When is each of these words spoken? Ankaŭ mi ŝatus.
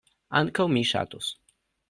Ankaŭ 0.39 0.65
mi 0.77 0.83
ŝatus. 0.93 1.31